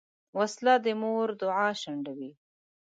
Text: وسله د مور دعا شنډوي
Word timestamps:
وسله 0.37 0.73
د 0.85 0.87
مور 1.01 1.27
دعا 1.41 1.69
شنډوي 1.81 2.31